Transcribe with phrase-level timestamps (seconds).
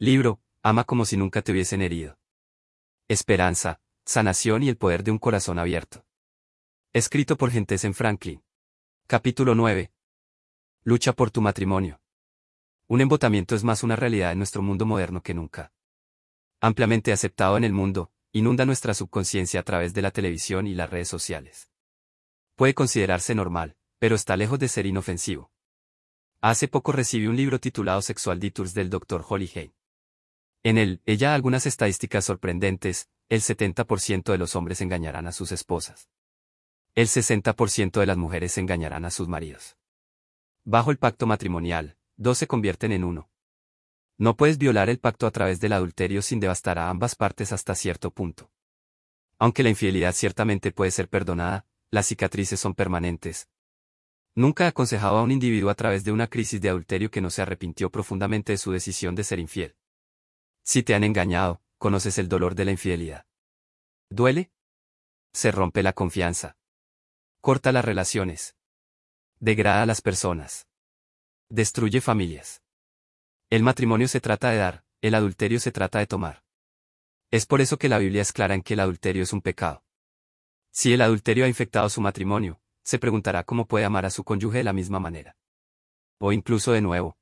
[0.00, 2.20] Libro, ama como si nunca te hubiesen herido.
[3.08, 6.06] Esperanza, sanación y el poder de un corazón abierto.
[6.92, 8.44] Escrito por en Franklin.
[9.08, 9.92] Capítulo 9.
[10.84, 12.00] Lucha por tu matrimonio.
[12.86, 15.72] Un embotamiento es más una realidad en nuestro mundo moderno que nunca.
[16.60, 20.90] Ampliamente aceptado en el mundo, inunda nuestra subconsciencia a través de la televisión y las
[20.90, 21.72] redes sociales.
[22.54, 25.50] Puede considerarse normal, pero está lejos de ser inofensivo.
[26.40, 29.24] Hace poco recibí un libro titulado Sexual Detours del Dr.
[29.28, 29.74] Holly Hay.
[30.68, 36.10] En él, ella algunas estadísticas sorprendentes, el 70% de los hombres engañarán a sus esposas.
[36.94, 39.78] El 60% de las mujeres engañarán a sus maridos.
[40.64, 43.30] Bajo el pacto matrimonial, dos se convierten en uno.
[44.18, 47.74] No puedes violar el pacto a través del adulterio sin devastar a ambas partes hasta
[47.74, 48.50] cierto punto.
[49.38, 53.48] Aunque la infidelidad ciertamente puede ser perdonada, las cicatrices son permanentes.
[54.34, 57.30] Nunca he aconsejado a un individuo a través de una crisis de adulterio que no
[57.30, 59.77] se arrepintió profundamente de su decisión de ser infiel.
[60.68, 63.24] Si te han engañado, conoces el dolor de la infidelidad.
[64.10, 64.52] ¿Duele?
[65.32, 66.58] Se rompe la confianza.
[67.40, 68.54] Corta las relaciones.
[69.40, 70.68] Degrada a las personas.
[71.48, 72.62] Destruye familias.
[73.48, 76.44] El matrimonio se trata de dar, el adulterio se trata de tomar.
[77.30, 79.82] Es por eso que la Biblia es clara en que el adulterio es un pecado.
[80.70, 84.58] Si el adulterio ha infectado su matrimonio, se preguntará cómo puede amar a su cónyuge
[84.58, 85.34] de la misma manera.
[86.18, 87.17] O incluso de nuevo.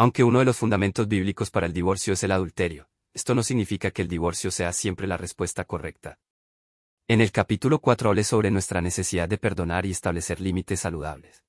[0.00, 3.90] Aunque uno de los fundamentos bíblicos para el divorcio es el adulterio, esto no significa
[3.90, 6.20] que el divorcio sea siempre la respuesta correcta.
[7.08, 11.42] En el capítulo 4 hablé sobre nuestra necesidad de perdonar y establecer límites saludables.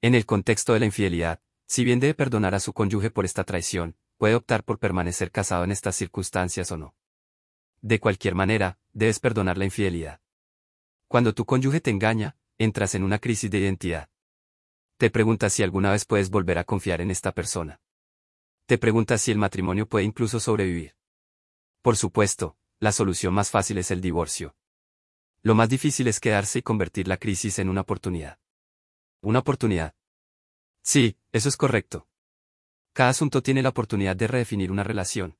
[0.00, 3.44] En el contexto de la infidelidad, si bien debe perdonar a su cónyuge por esta
[3.44, 6.94] traición, puede optar por permanecer casado en estas circunstancias o no.
[7.82, 10.22] De cualquier manera, debes perdonar la infidelidad.
[11.06, 14.08] Cuando tu cónyuge te engaña, entras en una crisis de identidad.
[14.98, 17.80] Te preguntas si alguna vez puedes volver a confiar en esta persona.
[18.66, 20.96] Te preguntas si el matrimonio puede incluso sobrevivir.
[21.82, 24.56] Por supuesto, la solución más fácil es el divorcio.
[25.42, 28.40] Lo más difícil es quedarse y convertir la crisis en una oportunidad.
[29.20, 29.94] Una oportunidad.
[30.82, 32.08] Sí, eso es correcto.
[32.92, 35.38] Cada asunto tiene la oportunidad de redefinir una relación.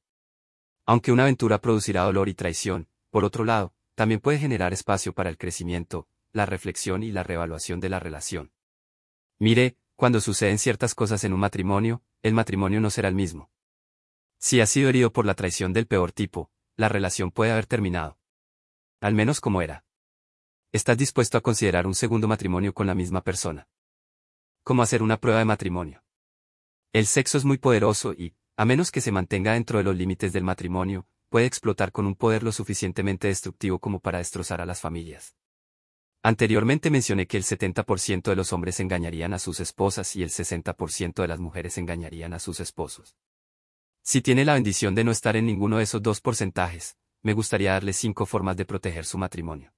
[0.86, 5.30] Aunque una aventura producirá dolor y traición, por otro lado, también puede generar espacio para
[5.30, 8.52] el crecimiento, la reflexión y la reevaluación de la relación.
[9.38, 13.50] Mire, cuando suceden ciertas cosas en un matrimonio, el matrimonio no será el mismo.
[14.38, 18.18] Si has sido herido por la traición del peor tipo, la relación puede haber terminado.
[19.00, 19.84] Al menos como era.
[20.72, 23.68] ¿Estás dispuesto a considerar un segundo matrimonio con la misma persona?
[24.68, 26.04] como hacer una prueba de matrimonio.
[26.92, 30.34] El sexo es muy poderoso y, a menos que se mantenga dentro de los límites
[30.34, 34.82] del matrimonio, puede explotar con un poder lo suficientemente destructivo como para destrozar a las
[34.82, 35.34] familias.
[36.22, 41.22] Anteriormente mencioné que el 70% de los hombres engañarían a sus esposas y el 60%
[41.22, 43.16] de las mujeres engañarían a sus esposos.
[44.02, 47.72] Si tiene la bendición de no estar en ninguno de esos dos porcentajes, me gustaría
[47.72, 49.72] darle cinco formas de proteger su matrimonio.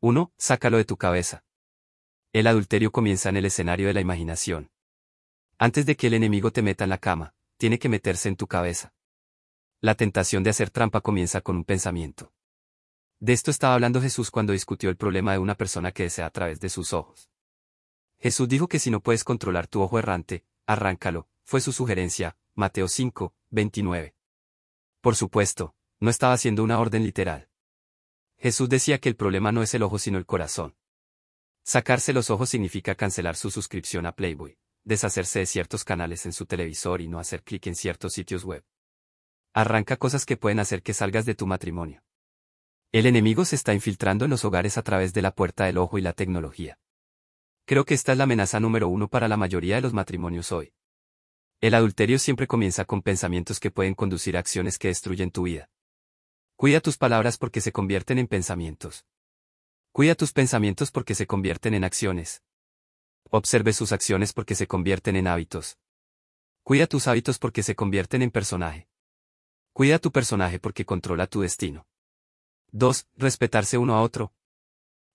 [0.00, 0.32] 1.
[0.36, 1.44] Sácalo de tu cabeza.
[2.32, 4.70] El adulterio comienza en el escenario de la imaginación.
[5.58, 8.46] Antes de que el enemigo te meta en la cama, tiene que meterse en tu
[8.46, 8.92] cabeza.
[9.80, 12.32] La tentación de hacer trampa comienza con un pensamiento.
[13.20, 16.30] De esto estaba hablando Jesús cuando discutió el problema de una persona que desea a
[16.30, 17.30] través de sus ojos.
[18.18, 22.86] Jesús dijo que si no puedes controlar tu ojo errante, arráncalo, fue su sugerencia, Mateo
[22.86, 24.14] 5, 29.
[25.00, 27.48] Por supuesto, no estaba haciendo una orden literal.
[28.36, 30.76] Jesús decía que el problema no es el ojo sino el corazón.
[31.64, 36.46] Sacarse los ojos significa cancelar su suscripción a Playboy, deshacerse de ciertos canales en su
[36.46, 38.64] televisor y no hacer clic en ciertos sitios web.
[39.52, 42.02] Arranca cosas que pueden hacer que salgas de tu matrimonio.
[42.90, 45.98] El enemigo se está infiltrando en los hogares a través de la puerta del ojo
[45.98, 46.78] y la tecnología.
[47.66, 50.72] Creo que esta es la amenaza número uno para la mayoría de los matrimonios hoy.
[51.60, 55.68] El adulterio siempre comienza con pensamientos que pueden conducir a acciones que destruyen tu vida.
[56.56, 59.04] Cuida tus palabras porque se convierten en pensamientos.
[59.92, 62.42] Cuida tus pensamientos porque se convierten en acciones.
[63.28, 65.76] Observe sus acciones porque se convierten en hábitos.
[66.62, 68.88] Cuida tus hábitos porque se convierten en personaje.
[69.74, 71.86] Cuida tu personaje porque controla tu destino.
[72.72, 73.08] 2.
[73.16, 74.32] Respetarse uno a otro.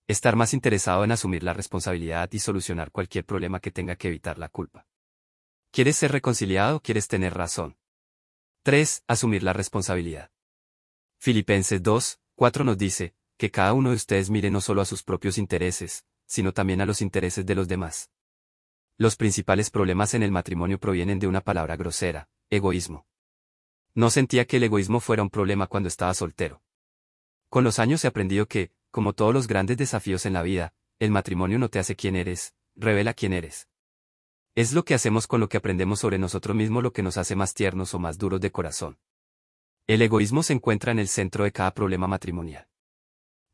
[0.08, 4.38] Estar más interesado en asumir la responsabilidad y solucionar cualquier problema que tenga que evitar
[4.38, 4.86] la culpa.
[5.70, 7.76] ¿Quieres ser reconciliado o quieres tener razón?
[8.64, 9.04] 3.
[9.06, 10.30] Asumir la responsabilidad.
[11.18, 15.02] Filipenses 2, 4 nos dice, que cada uno de ustedes mire no solo a sus
[15.02, 18.10] propios intereses, sino también a los intereses de los demás.
[18.96, 23.06] Los principales problemas en el matrimonio provienen de una palabra grosera, egoísmo.
[23.94, 26.63] No sentía que el egoísmo fuera un problema cuando estaba soltero.
[27.48, 31.10] Con los años he aprendido que, como todos los grandes desafíos en la vida, el
[31.10, 33.68] matrimonio no te hace quién eres, revela quién eres.
[34.54, 37.34] Es lo que hacemos con lo que aprendemos sobre nosotros mismos lo que nos hace
[37.34, 38.98] más tiernos o más duros de corazón.
[39.86, 42.68] El egoísmo se encuentra en el centro de cada problema matrimonial.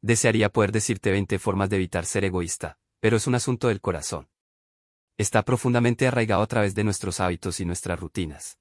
[0.02, 4.28] Desearía poder decirte 20 formas de evitar ser egoísta, pero es un asunto del corazón.
[5.16, 8.58] Está profundamente arraigado a través de nuestros hábitos y nuestras rutinas.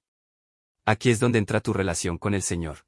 [0.85, 2.85] Aquí es donde entra tu relación con el Señor.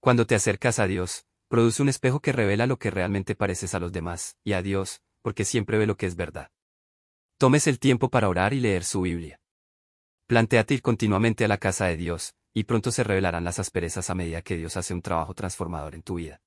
[0.00, 3.80] Cuando te acercas a Dios, produce un espejo que revela lo que realmente pareces a
[3.80, 6.50] los demás, y a Dios, porque siempre ve lo que es verdad.
[7.38, 9.40] Tomes el tiempo para orar y leer su Biblia.
[10.26, 14.14] Plantéate ir continuamente a la casa de Dios, y pronto se revelarán las asperezas a
[14.14, 16.42] medida que Dios hace un trabajo transformador en tu vida.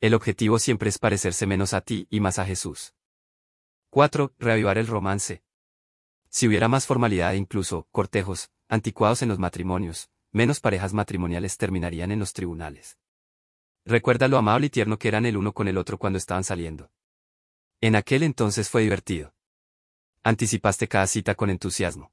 [0.00, 2.94] El objetivo siempre es parecerse menos a ti y más a Jesús.
[3.90, 4.34] 4.
[4.38, 5.42] Reavivar el romance.
[6.28, 12.12] Si hubiera más formalidad e incluso cortejos, anticuados en los matrimonios, menos parejas matrimoniales terminarían
[12.12, 12.98] en los tribunales.
[13.84, 16.90] Recuerda lo amable y tierno que eran el uno con el otro cuando estaban saliendo.
[17.80, 19.34] En aquel entonces fue divertido.
[20.22, 22.12] Anticipaste cada cita con entusiasmo.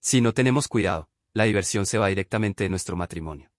[0.00, 3.52] Si no tenemos cuidado, la diversión se va directamente de nuestro matrimonio.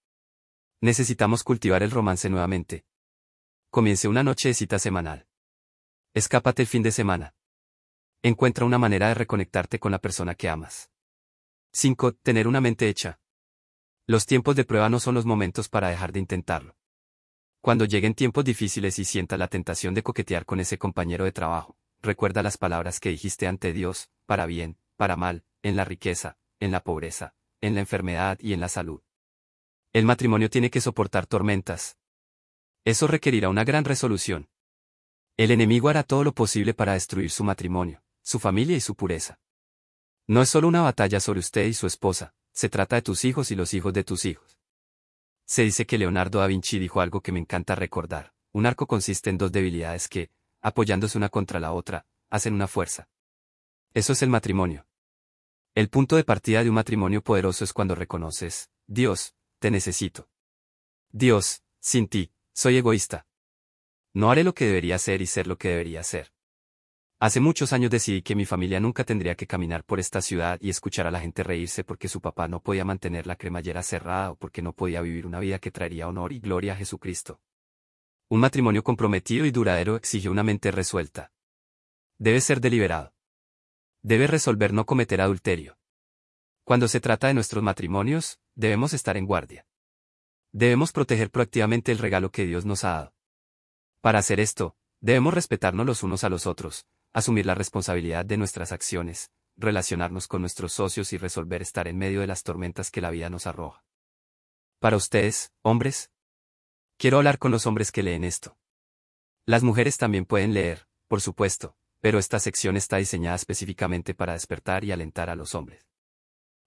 [0.81, 2.85] Necesitamos cultivar el romance nuevamente.
[3.69, 5.27] Comience una noche de cita semanal.
[6.15, 7.35] Escápate el fin de semana.
[8.23, 10.89] Encuentra una manera de reconectarte con la persona que amas.
[11.73, 12.13] 5.
[12.15, 13.19] Tener una mente hecha.
[14.07, 16.75] Los tiempos de prueba no son los momentos para dejar de intentarlo.
[17.61, 21.77] Cuando lleguen tiempos difíciles y sienta la tentación de coquetear con ese compañero de trabajo,
[22.01, 26.71] recuerda las palabras que dijiste ante Dios, para bien, para mal, en la riqueza, en
[26.71, 29.03] la pobreza, en la enfermedad y en la salud.
[29.93, 31.97] El matrimonio tiene que soportar tormentas.
[32.83, 34.49] Eso requerirá una gran resolución.
[35.37, 39.39] El enemigo hará todo lo posible para destruir su matrimonio, su familia y su pureza.
[40.25, 43.51] No es solo una batalla sobre usted y su esposa, se trata de tus hijos
[43.51, 44.60] y los hijos de tus hijos.
[45.45, 48.33] Se dice que Leonardo da Vinci dijo algo que me encanta recordar.
[48.53, 50.29] Un arco consiste en dos debilidades que,
[50.61, 53.09] apoyándose una contra la otra, hacen una fuerza.
[53.93, 54.85] Eso es el matrimonio.
[55.75, 60.29] El punto de partida de un matrimonio poderoso es cuando reconoces, Dios, te necesito.
[61.11, 63.25] Dios, sin ti, soy egoísta.
[64.13, 66.33] No haré lo que debería hacer y ser lo que debería ser.
[67.21, 70.71] Hace muchos años decidí que mi familia nunca tendría que caminar por esta ciudad y
[70.71, 74.35] escuchar a la gente reírse porque su papá no podía mantener la cremallera cerrada o
[74.37, 77.39] porque no podía vivir una vida que traería honor y gloria a Jesucristo.
[78.27, 81.31] Un matrimonio comprometido y duradero exige una mente resuelta.
[82.17, 83.13] Debe ser deliberado.
[84.01, 85.77] Debe resolver no cometer adulterio.
[86.63, 89.67] Cuando se trata de nuestros matrimonios, debemos estar en guardia.
[90.51, 93.13] Debemos proteger proactivamente el regalo que Dios nos ha dado.
[94.01, 98.71] Para hacer esto, debemos respetarnos los unos a los otros, asumir la responsabilidad de nuestras
[98.71, 103.11] acciones, relacionarnos con nuestros socios y resolver estar en medio de las tormentas que la
[103.11, 103.83] vida nos arroja.
[104.79, 106.09] Para ustedes, hombres,
[106.97, 108.57] quiero hablar con los hombres que leen esto.
[109.45, 114.83] Las mujeres también pueden leer, por supuesto, pero esta sección está diseñada específicamente para despertar
[114.83, 115.87] y alentar a los hombres.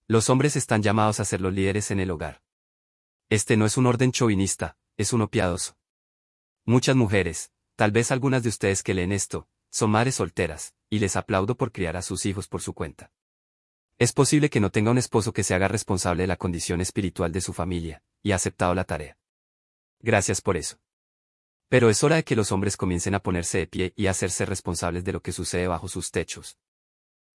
[0.06, 2.42] Los hombres están llamados a ser los líderes en el hogar.
[3.30, 5.76] Este no es un orden chauvinista, es uno piadoso.
[6.64, 11.16] Muchas mujeres, tal vez algunas de ustedes que leen esto, son madres solteras, y les
[11.16, 13.10] aplaudo por criar a sus hijos por su cuenta.
[13.98, 17.32] Es posible que no tenga un esposo que se haga responsable de la condición espiritual
[17.32, 19.18] de su familia, y ha aceptado la tarea.
[19.98, 20.78] Gracias por eso.
[21.68, 24.46] Pero es hora de que los hombres comiencen a ponerse de pie y a hacerse
[24.46, 26.56] responsables de lo que sucede bajo sus techos.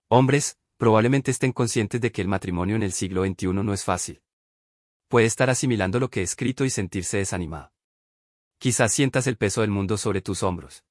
[0.07, 4.21] Hombres, probablemente estén conscientes de que el matrimonio en el siglo XXI no es fácil.
[5.09, 7.73] Puede estar asimilando lo que he escrito y sentirse desanimado.
[8.59, 10.85] Quizás sientas el peso del mundo sobre tus hombros.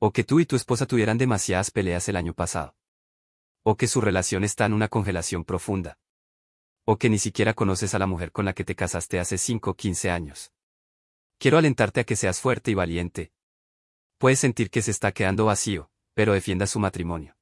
[0.00, 2.76] O que tú y tu esposa tuvieran demasiadas peleas el año pasado.
[3.64, 5.98] O que su relación está en una congelación profunda.
[6.84, 9.70] O que ni siquiera conoces a la mujer con la que te casaste hace 5
[9.70, 10.52] o 15 años.
[11.38, 13.32] Quiero alentarte a que seas fuerte y valiente.
[14.18, 17.36] Puedes sentir que se está quedando vacío, pero defienda su matrimonio.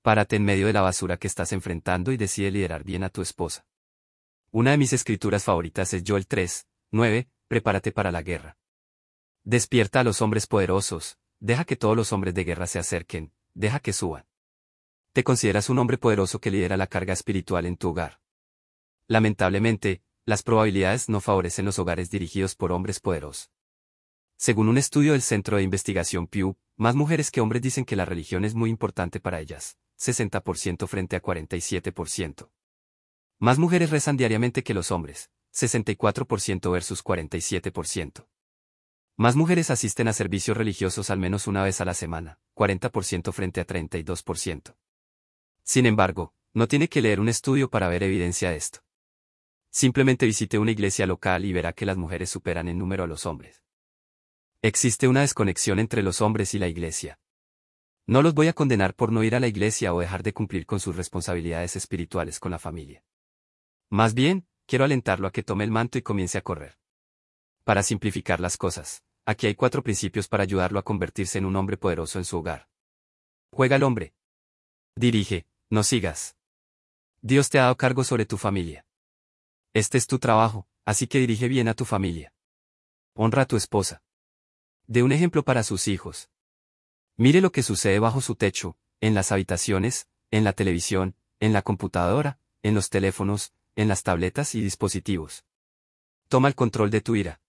[0.00, 3.20] Párate en medio de la basura que estás enfrentando y decide liderar bien a tu
[3.20, 3.66] esposa.
[4.50, 8.56] Una de mis escrituras favoritas es Joel 3, 9, prepárate para la guerra.
[9.44, 13.78] Despierta a los hombres poderosos, Deja que todos los hombres de guerra se acerquen, deja
[13.78, 14.26] que suban.
[15.12, 18.20] Te consideras un hombre poderoso que lidera la carga espiritual en tu hogar.
[19.06, 23.52] Lamentablemente, las probabilidades no favorecen los hogares dirigidos por hombres poderosos.
[24.36, 28.06] Según un estudio del Centro de Investigación Pew, más mujeres que hombres dicen que la
[28.06, 32.50] religión es muy importante para ellas, 60% frente a 47%.
[33.38, 38.26] Más mujeres rezan diariamente que los hombres, 64% versus 47%.
[39.18, 43.62] Más mujeres asisten a servicios religiosos al menos una vez a la semana, 40% frente
[43.62, 44.76] a 32%.
[45.62, 48.80] Sin embargo, no tiene que leer un estudio para ver evidencia de esto.
[49.70, 53.24] Simplemente visite una iglesia local y verá que las mujeres superan en número a los
[53.24, 53.62] hombres.
[54.60, 57.18] Existe una desconexión entre los hombres y la iglesia.
[58.06, 60.66] No los voy a condenar por no ir a la iglesia o dejar de cumplir
[60.66, 63.02] con sus responsabilidades espirituales con la familia.
[63.88, 66.78] Más bien, quiero alentarlo a que tome el manto y comience a correr.
[67.64, 71.76] Para simplificar las cosas, aquí hay cuatro principios para ayudarlo a convertirse en un hombre
[71.76, 72.68] poderoso en su hogar.
[73.50, 74.14] Juega al hombre.
[74.94, 76.36] Dirige, no sigas.
[77.20, 78.86] Dios te ha dado cargo sobre tu familia.
[79.74, 82.32] Este es tu trabajo, así que dirige bien a tu familia.
[83.14, 84.02] Honra a tu esposa.
[84.86, 86.30] De un ejemplo para sus hijos.
[87.16, 91.62] Mire lo que sucede bajo su techo, en las habitaciones, en la televisión, en la
[91.62, 95.44] computadora, en los teléfonos, en las tabletas y dispositivos.
[96.28, 97.40] Toma el control de tu ira.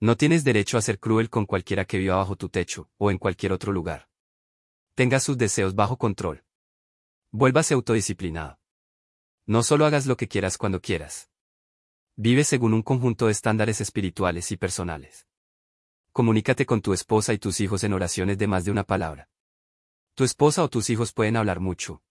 [0.00, 3.18] No tienes derecho a ser cruel con cualquiera que viva bajo tu techo, o en
[3.18, 4.08] cualquier otro lugar.
[4.94, 6.44] Tenga sus deseos bajo control.
[7.32, 8.60] Vuélvase autodisciplinado.
[9.46, 11.30] No solo hagas lo que quieras cuando quieras.
[12.14, 15.26] Vive según un conjunto de estándares espirituales y personales.
[16.12, 19.28] Comunícate con tu esposa y tus hijos en oraciones de más de una palabra.
[20.14, 22.02] Tu esposa o tus hijos pueden hablar mucho.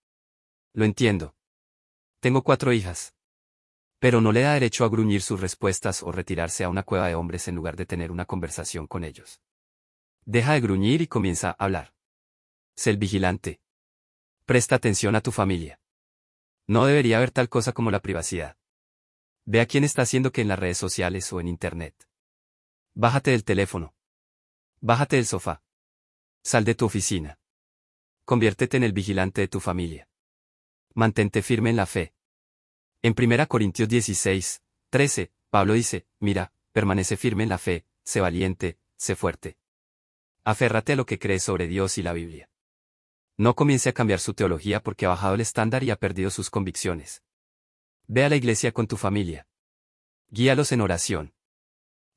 [0.73, 1.35] Lo entiendo.
[2.19, 3.16] Tengo cuatro hijas.
[3.99, 7.15] Pero no le da derecho a gruñir sus respuestas o retirarse a una cueva de
[7.15, 9.41] hombres en lugar de tener una conversación con ellos.
[10.25, 11.93] Deja de gruñir y comienza a hablar.
[12.75, 13.59] Sé el vigilante.
[14.45, 15.79] Presta atención a tu familia.
[16.67, 18.57] No debería haber tal cosa como la privacidad.
[19.45, 22.07] Ve a quién está haciendo que en las redes sociales o en Internet.
[22.93, 23.95] Bájate del teléfono.
[24.81, 25.63] Bájate del sofá.
[26.43, 27.39] Sal de tu oficina.
[28.25, 30.09] Conviértete en el vigilante de tu familia.
[30.93, 32.16] Mantente firme en la fe.
[33.03, 38.79] En 1 Corintios 16, 13, Pablo dice, mira, permanece firme en la fe, sé valiente,
[38.95, 39.57] sé fuerte.
[40.43, 42.49] Aférrate a lo que crees sobre Dios y la Biblia.
[43.37, 46.49] No comience a cambiar su teología porque ha bajado el estándar y ha perdido sus
[46.49, 47.21] convicciones.
[48.07, 49.47] Ve a la iglesia con tu familia.
[50.29, 51.33] Guíalos en oración.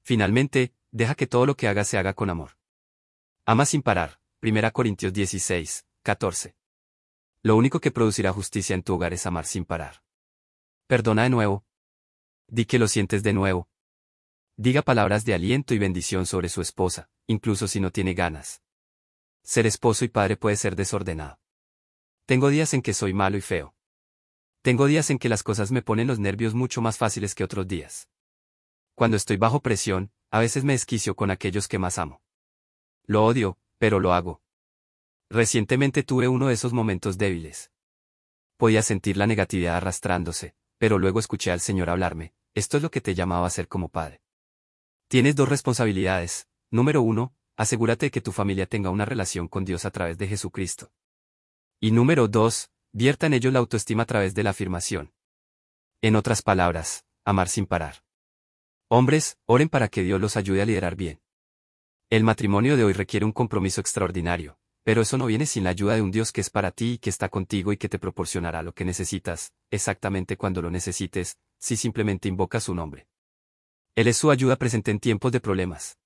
[0.03, 2.57] Finalmente, deja que todo lo que haga se haga con amor.
[3.45, 4.21] Ama sin parar.
[4.43, 6.57] 1 Corintios 16, 14.
[7.43, 10.03] Lo único que producirá justicia en tu hogar es amar sin parar.
[10.91, 11.65] Perdona de nuevo.
[12.49, 13.69] Di que lo sientes de nuevo.
[14.57, 18.61] Diga palabras de aliento y bendición sobre su esposa, incluso si no tiene ganas.
[19.45, 21.39] Ser esposo y padre puede ser desordenado.
[22.27, 23.77] Tengo días en que soy malo y feo.
[24.63, 27.69] Tengo días en que las cosas me ponen los nervios mucho más fáciles que otros
[27.69, 28.09] días.
[28.97, 32.21] Cuando estoy bajo presión, a veces me esquicio con aquellos que más amo.
[33.05, 34.43] Lo odio, pero lo hago.
[35.29, 37.71] Recientemente tuve uno de esos momentos débiles.
[38.57, 43.03] Podía sentir la negatividad arrastrándose, pero luego escuché al Señor hablarme, esto es lo que
[43.03, 44.23] te llamaba a ser como padre.
[45.09, 46.49] Tienes dos responsabilidades.
[46.71, 50.27] Número uno, asegúrate de que tu familia tenga una relación con Dios a través de
[50.27, 50.91] Jesucristo.
[51.81, 55.13] Y número dos, vierta en ellos la autoestima a través de la afirmación.
[56.01, 58.03] En otras palabras, amar sin parar.
[58.89, 61.21] Hombres, oren para que Dios los ayude a liderar bien.
[62.09, 65.95] El matrimonio de hoy requiere un compromiso extraordinario, pero eso no viene sin la ayuda
[65.95, 68.63] de un Dios que es para ti y que está contigo y que te proporcionará
[68.63, 73.07] lo que necesitas, exactamente cuando lo necesites, si simplemente invocas su nombre.
[73.95, 75.99] Él es su ayuda presente en tiempos de problemas.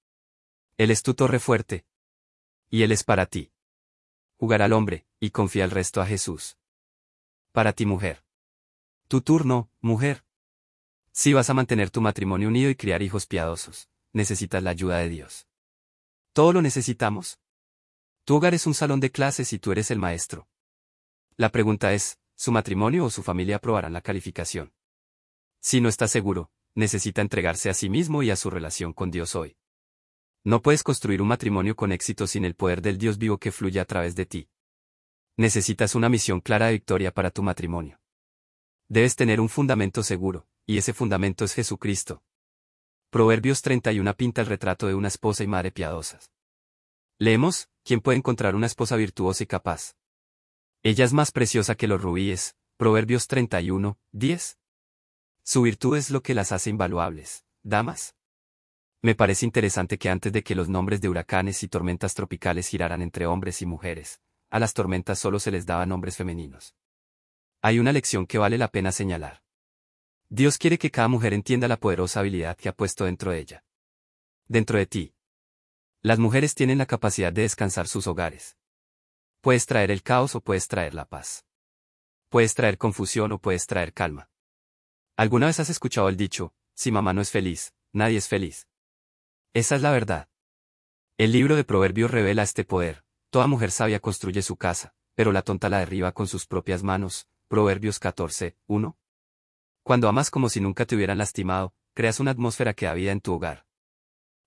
[0.77, 1.87] Él es tu torre fuerte.
[2.71, 3.53] Y Él es para ti.
[4.39, 6.59] Jugar al hombre, y confía el resto a Jesús.
[7.53, 8.25] Para ti mujer.
[9.07, 10.25] Tu turno, mujer.
[11.13, 15.09] Si vas a mantener tu matrimonio unido y criar hijos piadosos, necesitas la ayuda de
[15.09, 15.47] Dios.
[16.33, 17.39] Todo lo necesitamos.
[18.25, 20.49] Tu hogar es un salón de clases y tú eres el maestro.
[21.37, 24.73] La pregunta es, ¿su matrimonio o su familia aprobarán la calificación?
[25.61, 29.37] Si no está seguro, necesita entregarse a sí mismo y a su relación con Dios
[29.37, 29.59] hoy.
[30.43, 33.79] No puedes construir un matrimonio con éxito sin el poder del Dios vivo que fluye
[33.79, 34.49] a través de ti.
[35.37, 38.01] Necesitas una misión clara de victoria para tu matrimonio.
[38.89, 42.23] Debes tener un fundamento seguro, y ese fundamento es Jesucristo.
[43.11, 46.31] Proverbios 31 pinta el retrato de una esposa y madre piadosas.
[47.19, 49.95] Leemos, ¿quién puede encontrar una esposa virtuosa y capaz?
[50.83, 54.59] Ella es más preciosa que los rubíes, Proverbios 31, 10.
[55.45, 58.17] Su virtud es lo que las hace invaluables, damas.
[59.03, 63.03] Me parece interesante que antes de que los nombres de huracanes y tormentas tropicales giraran
[63.03, 66.75] entre hombres y mujeres, a las tormentas solo se les daban nombres femeninos.
[67.61, 69.43] Hay una lección que vale la pena señalar.
[70.31, 73.65] Dios quiere que cada mujer entienda la poderosa habilidad que ha puesto dentro de ella.
[74.49, 75.14] Dentro de ti.
[76.07, 78.59] Las mujeres tienen la capacidad de descansar sus hogares.
[79.41, 81.47] Puedes traer el caos o puedes traer la paz.
[82.29, 84.29] Puedes traer confusión o puedes traer calma.
[85.17, 88.69] ¿Alguna vez has escuchado el dicho, si mamá no es feliz, nadie es feliz?
[89.55, 90.29] Esa es la verdad.
[91.17, 93.07] El libro de Proverbios revela este poder.
[93.31, 97.31] Toda mujer sabia construye su casa, pero la tonta la derriba con sus propias manos.
[97.49, 98.99] Proverbios 14, 1.
[99.83, 103.23] Cuando amas como si nunca te hubieran lastimado, creas una atmósfera que da vida en
[103.23, 103.65] tu hogar.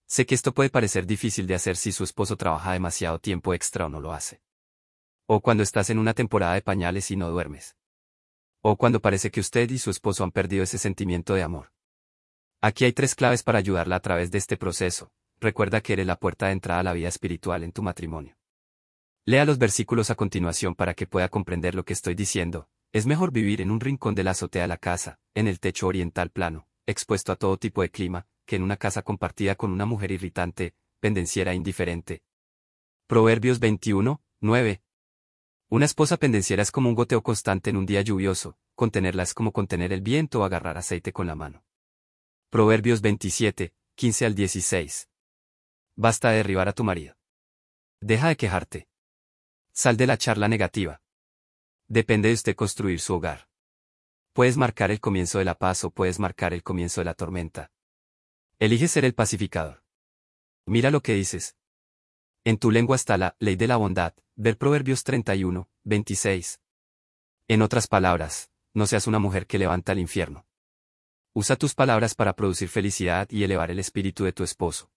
[0.07, 3.87] Sé que esto puede parecer difícil de hacer si su esposo trabaja demasiado tiempo extra
[3.87, 4.41] o no lo hace.
[5.25, 7.75] O cuando estás en una temporada de pañales y no duermes.
[8.61, 11.73] O cuando parece que usted y su esposo han perdido ese sentimiento de amor.
[12.61, 15.11] Aquí hay tres claves para ayudarla a través de este proceso.
[15.41, 18.37] Recuerda que eres la puerta de entrada a la vida espiritual en tu matrimonio.
[19.25, 22.69] Lea los versículos a continuación para que pueda comprender lo que estoy diciendo.
[22.93, 25.85] Es mejor vivir en un rincón de la azotea de la casa, en el techo
[25.85, 29.85] oriental plano, expuesto a todo tipo de clima, que en una casa compartida con una
[29.85, 32.23] mujer irritante, pendenciera e indiferente.
[33.05, 34.81] Proverbios 21, 9.
[35.69, 39.51] Una esposa pendenciera es como un goteo constante en un día lluvioso, contenerla es como
[39.51, 41.63] contener el viento o agarrar aceite con la mano.
[42.49, 45.09] Proverbios 27, 15 al 16.
[45.95, 47.17] Basta de derribar a tu marido.
[47.99, 48.87] Deja de quejarte.
[49.73, 51.01] Sal de la charla negativa.
[51.89, 53.49] Depende de usted construir su hogar.
[54.31, 57.71] Puedes marcar el comienzo de la paz o puedes marcar el comienzo de la tormenta.
[58.59, 59.83] Elige ser el pacificador.
[60.65, 61.55] Mira lo que dices.
[62.43, 66.59] En tu lengua está la ley de la bondad, ver Proverbios 31, 26.
[67.49, 70.47] En otras palabras, no seas una mujer que levanta el infierno.
[71.33, 74.91] Usa tus palabras para producir felicidad y elevar el espíritu de tu esposo.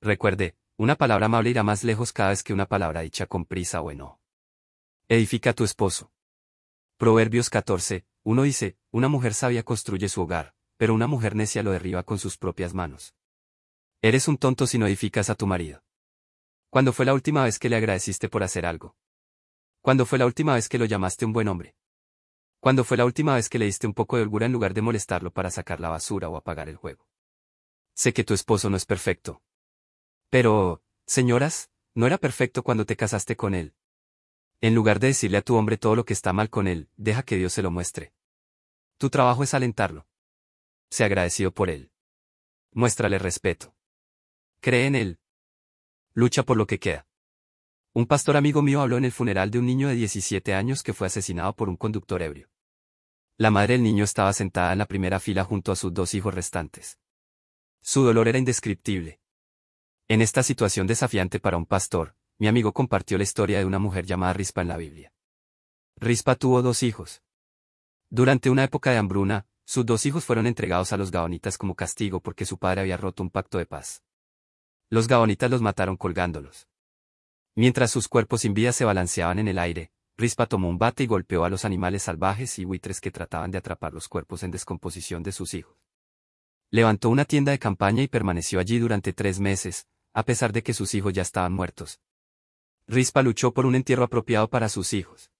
[0.00, 3.82] Recuerde, una palabra amable irá más lejos cada vez que una palabra dicha con prisa
[3.82, 4.22] o no.
[5.06, 6.12] Edifica a tu esposo.
[6.96, 11.72] Proverbios 14, uno dice, una mujer sabia construye su hogar, pero una mujer necia lo
[11.72, 13.14] derriba con sus propias manos.
[14.00, 15.84] Eres un tonto si no edificas a tu marido.
[16.70, 18.96] ¿Cuándo fue la última vez que le agradeciste por hacer algo?
[19.82, 21.76] ¿Cuándo fue la última vez que lo llamaste un buen hombre?
[22.60, 24.80] ¿Cuándo fue la última vez que le diste un poco de holgura en lugar de
[24.80, 27.06] molestarlo para sacar la basura o apagar el juego?
[27.94, 29.42] Sé que tu esposo no es perfecto.
[30.30, 33.74] Pero, señoras, no era perfecto cuando te casaste con él.
[34.62, 37.22] En lugar de decirle a tu hombre todo lo que está mal con él, deja
[37.22, 38.14] que Dios se lo muestre.
[38.96, 40.06] Tu trabajo es alentarlo.
[40.90, 41.92] Sé agradecido por él.
[42.72, 43.74] Muéstrale respeto.
[44.60, 45.20] Cree en él.
[46.12, 47.06] Lucha por lo que queda.
[47.92, 50.92] Un pastor amigo mío habló en el funeral de un niño de 17 años que
[50.92, 52.50] fue asesinado por un conductor ebrio.
[53.36, 56.34] La madre del niño estaba sentada en la primera fila junto a sus dos hijos
[56.34, 56.98] restantes.
[57.80, 59.20] Su dolor era indescriptible.
[60.08, 64.06] En esta situación desafiante para un pastor, mi amigo compartió la historia de una mujer
[64.06, 65.12] llamada Rispa en la Biblia.
[65.96, 67.22] Rispa tuvo dos hijos.
[68.08, 72.18] Durante una época de hambruna, sus dos hijos fueron entregados a los gaonitas como castigo
[72.18, 74.02] porque su padre había roto un pacto de paz.
[74.88, 76.66] Los gaonitas los mataron colgándolos.
[77.54, 81.06] Mientras sus cuerpos sin vida se balanceaban en el aire, Rispa tomó un bate y
[81.06, 85.22] golpeó a los animales salvajes y buitres que trataban de atrapar los cuerpos en descomposición
[85.22, 85.76] de sus hijos.
[86.70, 90.74] Levantó una tienda de campaña y permaneció allí durante tres meses, a pesar de que
[90.74, 92.00] sus hijos ya estaban muertos.
[92.88, 95.30] Rispa luchó por un entierro apropiado para sus hijos.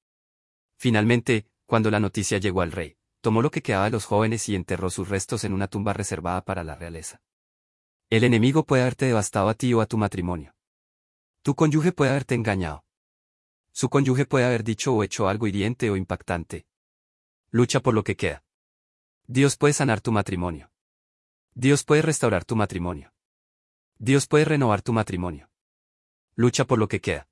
[0.77, 4.55] Finalmente, cuando la noticia llegó al rey, tomó lo que quedaba de los jóvenes y
[4.55, 7.23] enterró sus restos en una tumba reservada para la realeza.
[8.09, 10.55] El enemigo puede haberte devastado a ti o a tu matrimonio.
[11.43, 12.85] Tu cónyuge puede haberte engañado.
[13.73, 16.67] Su cónyuge puede haber dicho o hecho algo hiriente o impactante.
[17.51, 18.45] Lucha por lo que queda.
[19.27, 20.71] Dios puede sanar tu matrimonio.
[21.55, 23.13] Dios puede restaurar tu matrimonio.
[23.99, 25.51] Dios puede renovar tu matrimonio.
[26.35, 27.29] Lucha por lo que queda.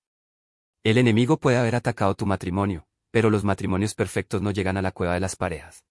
[0.84, 4.92] El enemigo puede haber atacado tu matrimonio, pero los matrimonios perfectos no llegan a la
[4.92, 5.84] cueva de las parejas.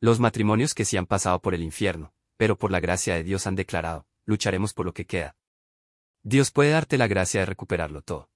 [0.00, 3.46] Los matrimonios que sí han pasado por el infierno, pero por la gracia de Dios
[3.46, 5.36] han declarado, lucharemos por lo que queda.
[6.22, 8.30] Dios puede darte la gracia de recuperarlo todo.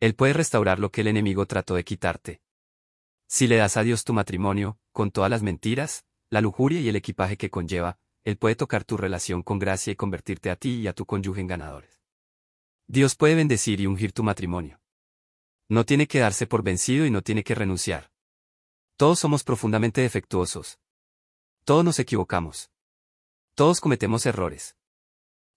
[0.00, 2.42] Él puede restaurar lo que el enemigo trató de quitarte.
[3.26, 6.96] Si le das a Dios tu matrimonio, con todas las mentiras, la lujuria y el
[6.96, 10.88] equipaje que conlleva, Él puede tocar tu relación con gracia y convertirte a ti y
[10.88, 12.02] a tu cónyuge en ganadores.
[12.86, 14.80] Dios puede bendecir y ungir tu matrimonio.
[15.68, 18.12] No tiene que darse por vencido y no tiene que renunciar.
[18.96, 20.78] Todos somos profundamente defectuosos.
[21.64, 22.70] Todos nos equivocamos.
[23.54, 24.76] Todos cometemos errores.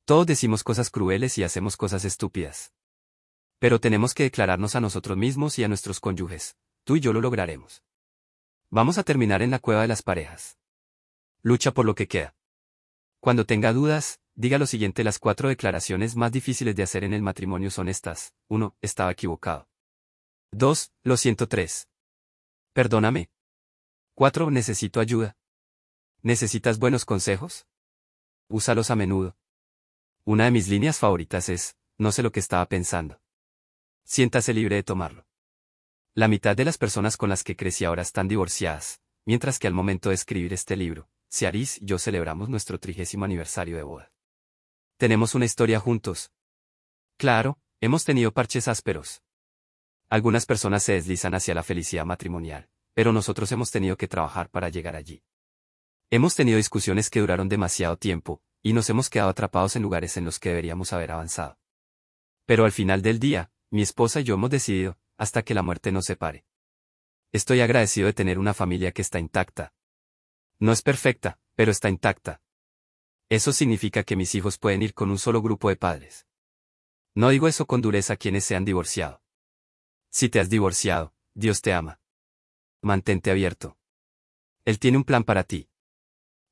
[0.05, 2.73] Todos decimos cosas crueles y hacemos cosas estúpidas.
[3.59, 6.57] Pero tenemos que declararnos a nosotros mismos y a nuestros cónyuges.
[6.85, 7.83] Tú y yo lo lograremos.
[8.71, 10.57] Vamos a terminar en la cueva de las parejas.
[11.43, 12.35] Lucha por lo que queda.
[13.19, 17.21] Cuando tenga dudas, diga lo siguiente, las cuatro declaraciones más difíciles de hacer en el
[17.21, 18.33] matrimonio son estas.
[18.47, 18.75] 1.
[18.81, 19.69] Estaba equivocado.
[20.51, 20.91] 2.
[21.03, 21.87] Lo siento 3.
[22.73, 23.29] Perdóname.
[24.15, 24.49] 4.
[24.49, 25.37] Necesito ayuda.
[26.23, 27.67] ¿Necesitas buenos consejos?
[28.47, 29.37] Úsalos a menudo.
[30.25, 33.21] Una de mis líneas favoritas es, no sé lo que estaba pensando.
[34.03, 35.27] Siéntase libre de tomarlo.
[36.15, 39.73] La mitad de las personas con las que crecí ahora están divorciadas, mientras que al
[39.73, 44.11] momento de escribir este libro, Ciaris y yo celebramos nuestro trigésimo aniversario de boda.
[44.97, 46.31] Tenemos una historia juntos.
[47.17, 49.21] Claro, hemos tenido parches ásperos.
[50.09, 54.69] Algunas personas se deslizan hacia la felicidad matrimonial, pero nosotros hemos tenido que trabajar para
[54.69, 55.23] llegar allí.
[56.09, 60.25] Hemos tenido discusiones que duraron demasiado tiempo, y nos hemos quedado atrapados en lugares en
[60.25, 61.59] los que deberíamos haber avanzado.
[62.47, 65.91] Pero al final del día, mi esposa y yo hemos decidido, hasta que la muerte
[65.91, 66.43] nos separe.
[67.31, 69.75] Estoy agradecido de tener una familia que está intacta.
[70.57, 72.41] No es perfecta, pero está intacta.
[73.29, 76.25] Eso significa que mis hijos pueden ir con un solo grupo de padres.
[77.13, 79.21] No digo eso con dureza a quienes se han divorciado.
[80.09, 81.99] Si te has divorciado, Dios te ama.
[82.81, 83.77] Mantente abierto.
[84.65, 85.69] Él tiene un plan para ti.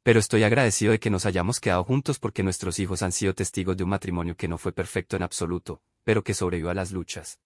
[0.04, 3.76] Pero estoy agradecido de que nos hayamos quedado juntos porque nuestros hijos han sido testigos
[3.76, 7.40] de un matrimonio que no fue perfecto en absoluto, pero que sobrevivió a las luchas.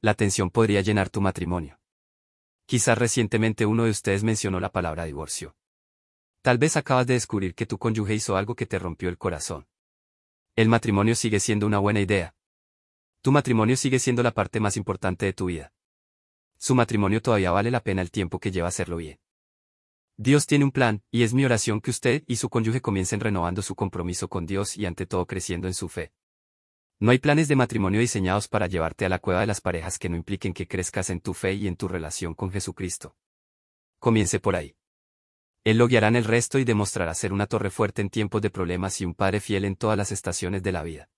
[0.00, 1.80] La tensión podría llenar tu matrimonio.
[2.66, 5.56] Quizás recientemente uno de ustedes mencionó la palabra divorcio.
[6.42, 9.66] Tal vez acabas de descubrir que tu cónyuge hizo algo que te rompió el corazón.
[10.54, 12.34] El matrimonio sigue siendo una buena idea.
[13.22, 15.72] Tu matrimonio sigue siendo la parte más importante de tu vida.
[16.58, 19.20] Su matrimonio todavía vale la pena el tiempo que lleva hacerlo bien.
[20.16, 23.62] Dios tiene un plan, y es mi oración que usted y su cónyuge comiencen renovando
[23.62, 26.12] su compromiso con Dios y ante todo creciendo en su fe.
[26.98, 30.08] No hay planes de matrimonio diseñados para llevarte a la cueva de las parejas que
[30.08, 33.16] no impliquen que crezcas en tu fe y en tu relación con Jesucristo.
[34.00, 34.74] Comience por ahí.
[35.62, 38.50] Él lo guiará en el resto y demostrará ser una torre fuerte en tiempos de
[38.50, 41.11] problemas y un padre fiel en todas las estaciones de la vida.